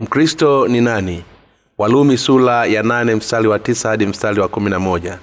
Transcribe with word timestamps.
mkristo 0.00 0.68
ni 0.68 0.80
nani? 0.80 1.22
Walumi 1.78 2.18
sula 2.18 2.64
ya 2.66 2.82
nane 2.82 3.14
mstari 3.14 3.48
wa 3.48 3.58
tisa 3.58 3.88
hadi 3.88 4.06
mstari 4.06 4.40
wa 4.40 4.48
kumi 4.48 4.70
na 4.70 4.78
moja. 4.78 5.18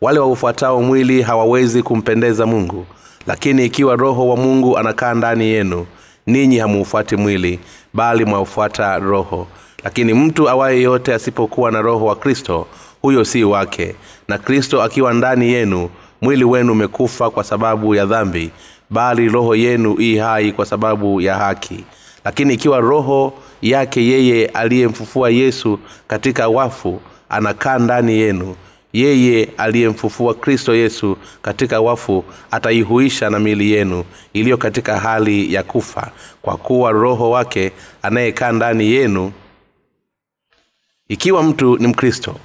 Wale 0.00 0.18
waufuatao 0.18 0.82
mwili 0.82 1.22
hawawezi 1.22 1.82
kumpendeza 1.82 2.46
mungu 2.46 2.86
lakini 3.26 3.64
ikiwa 3.64 3.96
roho 3.96 4.28
wa 4.28 4.36
mungu 4.36 4.78
anakaa 4.78 5.14
ndani 5.14 5.44
yenu 5.46 5.86
ninyi 6.26 6.58
hamuufuati 6.58 7.16
mwili 7.16 7.60
bali 7.94 8.24
mwaufuata 8.24 8.98
roho. 8.98 9.46
Lakini 9.84 10.14
mtu 10.14 10.48
awaye 10.48 10.82
yote 10.82 11.14
asipokuwa 11.14 11.70
na 11.70 11.82
roho 11.82 12.04
wa 12.06 12.16
kristo 12.16 12.66
huyo 13.02 13.24
si 13.24 13.44
wake. 13.44 13.94
Na 14.28 14.38
kristo 14.38 14.82
akiwa 14.82 15.14
ndani 15.14 15.52
yenu 15.52 15.90
mwili 16.20 16.44
wenu 16.44 16.72
umekufa 16.72 17.30
kwa 17.30 17.44
sababu 17.44 17.94
ya 17.94 18.06
dhambi 18.06 18.50
bali 18.90 19.28
roho 19.28 19.54
yenu 19.54 19.96
ii 20.00 20.16
hai 20.16 20.52
kwa 20.52 20.66
sababu 20.66 21.20
ya 21.20 21.34
haki 21.36 21.84
lakini 22.26 22.54
ikiwa 22.54 22.80
roho 22.80 23.32
yake 23.62 24.04
yeye 24.06 24.46
aliyemfufua 24.46 25.30
yesu 25.30 25.78
katika 26.08 26.48
wafu 26.48 27.00
anakaa 27.28 27.78
ndani 27.78 28.12
yenu 28.18 28.56
yeye 28.92 29.48
aliyemfufua 29.56 30.34
kristo 30.34 30.74
yesu 30.74 31.16
katika 31.42 31.80
wafu 31.80 32.24
ataihuisha 32.50 33.30
na 33.30 33.38
mili 33.38 33.70
yenu 33.72 34.04
iliyo 34.32 34.56
katika 34.56 35.00
hali 35.00 35.54
ya 35.54 35.62
kufa. 35.62 36.10
Kwa 36.42 36.56
kuwa 36.56 36.92
roho 36.92 37.30
wake 37.30 37.72
anayekaa 38.02 38.52
ndani 38.52 38.86
yenu 38.92 39.32
ikiwa 41.08 41.42
mtu 41.42 41.76
ni 41.78 41.86
mkristo 41.86 42.36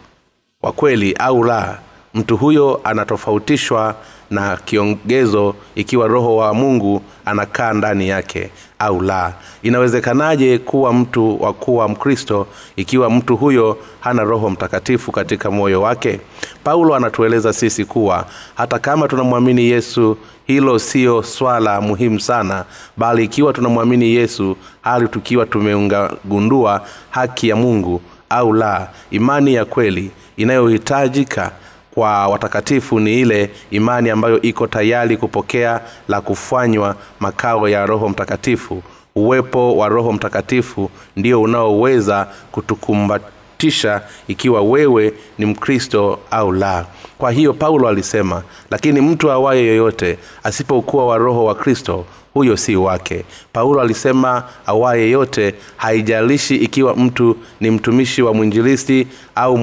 kwa 0.62 0.72
kweli 0.72 1.14
au 1.14 1.44
la 1.44 1.80
mtu 2.14 2.38
huyo 2.38 2.82
anatofautishwa 2.84 3.96
na 4.32 4.58
kiongezo 4.66 5.56
ikiwa 5.76 6.08
roho 6.08 6.36
wa 6.36 6.54
mungu 6.54 7.02
anakaa 7.26 7.74
ndani 7.74 8.10
yake 8.10 8.50
au 8.80 9.02
la. 9.02 9.34
Inawezekanaje 9.64 10.58
kuwa 10.58 10.94
mtu 10.94 11.44
wa 11.44 11.54
kuwa 11.54 11.88
mkristo 11.90 12.48
ikiwa 12.76 13.10
mtu 13.10 13.38
huyo 13.38 13.78
hana 14.00 14.24
roho 14.24 14.50
mtakatifu 14.50 15.12
katika 15.12 15.52
moyo 15.52 15.82
wake? 15.82 16.20
Paulo 16.64 16.96
anatueleza 16.96 17.54
sisi 17.54 17.86
kuwa 17.86 18.26
hata 18.56 18.80
kama 18.80 19.08
tunamwamini 19.08 19.66
yesu 19.70 20.18
hilo 20.48 20.80
siyo 20.80 21.24
swala 21.24 21.82
muhimu 21.82 22.20
sana 22.20 22.66
bali 22.98 23.24
ikiwa 23.24 23.54
tunamwamini 23.54 24.16
yesu 24.16 24.58
hali 24.82 25.08
tukiwa 25.08 25.46
tumeungagundua 25.46 26.82
haki 27.10 27.50
ya 27.50 27.56
mungu 27.56 28.02
au 28.30 28.54
la. 28.54 28.88
Imani 29.12 29.54
ya 29.54 29.66
kweli 29.66 30.12
inayohitajika 30.38 31.52
kwa 31.94 32.28
watakatifu 32.28 33.00
ni 33.00 33.20
ile 33.22 33.50
imani 33.72 34.10
ambayo 34.10 34.42
iko 34.42 34.68
tayari 34.68 35.18
kupokea 35.18 35.82
la 36.08 36.22
kufanywa 36.22 36.96
makao 37.20 37.70
ya 37.70 37.86
roho 37.86 38.10
mtakatifu. 38.10 38.84
Uwepo 39.16 39.78
wa 39.78 39.90
roho 39.90 40.12
mtakatifu 40.14 40.90
ndio 41.16 41.42
unaoweza 41.42 42.28
kutukumbatisha 42.52 44.02
ikiwa 44.28 44.62
wewe 44.62 45.14
ni 45.38 45.46
mkristo 45.46 46.20
au 46.32 46.52
la. 46.52 46.86
Kwa 47.18 47.32
hiyo 47.32 47.54
paulo 47.54 47.88
alisema 47.88 48.44
lakini 48.72 49.02
mtu 49.02 49.32
awaye 49.32 49.66
yoyote 49.68 50.18
asipokuwa 50.44 51.08
wa 51.08 51.18
roho 51.18 51.46
wa 51.46 51.56
kristo 51.56 52.06
huyo 52.34 52.58
si 52.58 52.76
wake. 52.76 53.26
Paulo 53.54 53.82
alisema 53.82 54.44
awaye 54.66 55.10
yote 55.10 55.56
haijalishi 55.78 56.56
ikiwa 56.56 56.96
mtu 56.96 57.38
ni 57.60 57.72
mtumishi 57.72 58.22
wa 58.22 58.34
mwinjilisti 58.34 59.08
au 59.36 59.58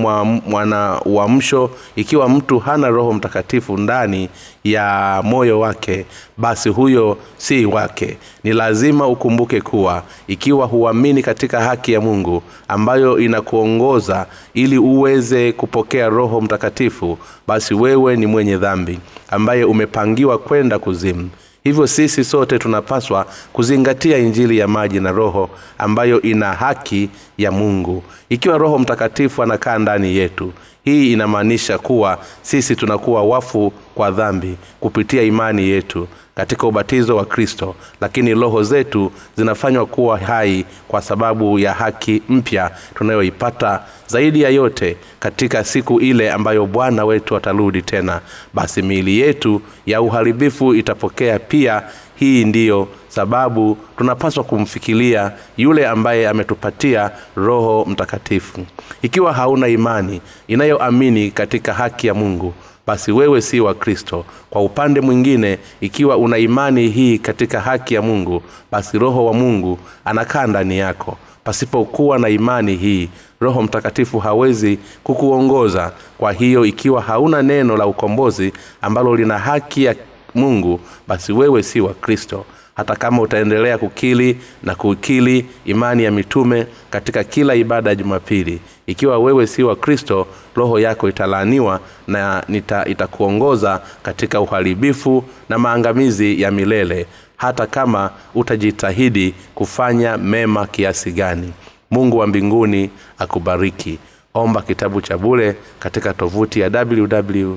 mwana 0.47 1.01
uamsho 1.05 1.71
ikiwa 1.97 2.29
mtu 2.29 2.59
hana 2.59 2.89
roho 2.89 3.13
mtakatifu 3.13 3.77
ndani 3.77 4.29
ya 4.65 5.21
moyo 5.25 5.61
wake 5.61 6.05
basi 6.37 6.69
huyo 6.69 7.19
si 7.37 7.67
wake. 7.67 8.17
Ni 8.45 8.53
lazima 8.53 9.07
ukumbuke 9.07 9.61
kuwa 9.61 10.03
ikiwa 10.27 10.67
huamini 10.67 11.23
katika 11.23 11.61
haki 11.61 11.93
ya 11.93 12.01
mungu 12.01 12.43
ambayo 12.69 13.19
inakuongoza 13.19 14.27
ili 14.55 14.79
uweze 14.79 15.53
kupokea 15.53 16.09
roho 16.09 16.41
mtakatifu 16.41 17.19
basi 17.47 17.75
wewe 17.75 18.17
ni 18.17 18.27
mwenye 18.27 18.57
dhambi 18.57 18.99
ambaye 19.31 19.65
umepangiwa 19.65 20.39
kwenda 20.39 20.79
kuzimu 20.79 21.31
hivyo 21.69 21.87
sisi 21.87 22.25
sote 22.25 22.59
tunapaswa 22.59 23.27
kuzingatia 23.53 24.19
injili 24.19 24.59
ya 24.59 24.69
maji 24.69 25.01
na 25.01 25.13
roho 25.13 25.51
ambayo 25.79 26.23
ina 26.23 26.53
haki 26.53 27.11
ya 27.39 27.53
mungu. 27.53 28.03
Ikiwa 28.29 28.59
roho 28.59 28.79
mtakatifu 28.79 29.43
anakaa 29.43 29.79
ndani 29.79 30.17
yetu 30.17 30.53
hii 30.89 31.13
inamaanisha 31.13 31.79
kuwa 31.79 32.19
sisi 32.43 32.77
tunakuwa 32.77 33.23
wafu 33.23 33.73
kwa 33.95 34.11
dhambi 34.11 34.57
kupitia 34.81 35.23
imani 35.23 35.69
yetu 35.69 36.09
katika 36.35 36.67
ubatizo 36.67 37.17
wa 37.17 37.25
kristo. 37.25 37.75
Lakini 38.01 38.35
roho 38.35 38.63
zetu 38.63 39.13
zinafanywa 39.37 39.87
kuwa 39.87 40.19
hai 40.19 40.65
kwa 40.89 41.03
sababu 41.03 41.59
ya 41.59 41.73
haki 41.75 42.23
mpya 42.29 42.71
tunayoipata 42.95 43.83
zaidi 44.07 44.43
ya 44.43 44.51
yote 44.51 44.97
katika 45.21 45.65
siku 45.65 46.01
ile 46.01 46.33
ambayo 46.33 46.67
bwana 46.67 47.05
wetu 47.05 47.37
atarudi 47.37 47.83
tena. 47.83 48.21
Basi 48.55 48.83
miili 48.83 49.19
yetu 49.21 49.63
ya 49.87 50.03
uharibifu 50.03 50.75
itapokea 50.75 51.39
pia 51.39 51.83
hii 52.19 52.45
ndiyo 52.45 52.89
sababu 53.09 53.77
tunapaswa 53.97 54.45
kumfikiria 54.45 55.33
yule 55.57 55.87
ambaye 55.89 56.29
ametupatia 56.29 57.11
roho 57.37 57.85
mtakatifu. 57.89 58.67
Ikiwa 59.03 59.33
hauna 59.33 59.69
imani 59.69 60.21
inayoamini 60.49 61.31
katika 61.31 61.75
haki 61.75 62.07
ya 62.07 62.15
mungu 62.15 62.55
basi 62.87 63.13
wewe 63.13 63.41
si 63.41 63.61
wa 63.61 63.75
kristo. 63.75 64.25
Kwa 64.51 64.63
upande 64.63 65.01
mwingine 65.01 65.59
ikiwa 65.81 66.17
una 66.17 66.39
imani 66.39 66.89
hii 66.89 67.19
katika 67.19 67.61
haki 67.61 67.95
ya 67.95 68.03
mungu 68.03 68.43
basi 68.73 68.99
roho 68.99 69.25
wa 69.27 69.33
mungu 69.35 69.79
anakaa 70.05 70.47
ndani 70.47 70.79
yako. 70.79 71.17
Pasipokuwa 71.45 72.19
na 72.19 72.29
imani 72.29 72.77
hii 72.77 73.09
roho 73.41 73.63
mtakatifu 73.63 74.19
hawezi 74.19 74.79
kukuongoza. 75.05 75.93
Kwa 76.19 76.33
hiyo 76.33 76.65
ikiwa 76.67 77.03
hauna 77.03 77.43
neno 77.43 77.77
la 77.77 77.87
ukombozi 77.87 78.53
ambalo 78.83 79.17
lina 79.17 79.39
haki 79.39 79.85
ya 79.85 79.95
mungu 80.35 80.81
basi 81.09 81.33
wewe 81.33 81.63
si 81.63 81.81
wa 81.81 81.95
kristo. 81.95 82.45
Hata 82.77 82.97
kama 82.97 83.23
utaendelea 83.23 83.79
kukili 83.79 84.41
na 84.63 84.75
kukili 84.75 85.47
imani 85.65 86.05
ya 86.05 86.11
mitume 86.11 86.67
katika 86.91 87.25
kila 87.25 87.55
ibada 87.55 87.91
ya 87.91 87.97
jumapili 87.97 88.61
ikiwa 88.87 89.19
wewe 89.19 89.47
si 89.47 89.63
wa 89.63 89.77
kristo 89.77 90.27
roho 90.55 90.79
yako 90.81 91.09
italaaniwa 91.09 91.81
na 92.07 92.45
nita, 92.49 92.85
itakuongoza 92.85 93.81
katika 94.03 94.41
uharibifu 94.41 95.25
na 95.49 95.59
maangamizi 95.59 96.43
ya 96.43 96.51
milele 96.51 97.07
hata 97.37 97.67
kama 97.67 98.11
utajitahidi 98.35 99.35
kufanya 99.55 100.17
mema 100.17 100.67
kiasi 100.67 101.13
gani. 101.13 101.53
Mungu 101.91 102.19
wa 102.19 102.27
mbinguni 102.27 102.91
akubariki. 103.19 103.99
Omba 104.35 104.63
kitabu 104.63 105.01
cha 105.01 105.19
bule 105.19 105.57
katika 105.79 106.15
tovuti 106.15 106.61
ya 106.61 106.71
www 106.87 107.57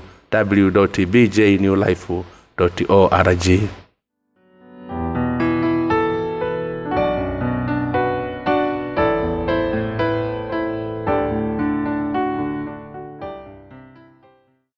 www.org 2.61 3.81